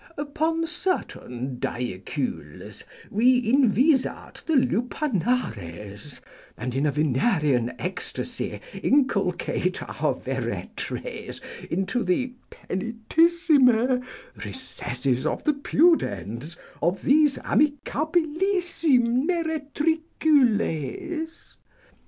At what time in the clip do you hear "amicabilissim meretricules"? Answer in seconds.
17.37-21.57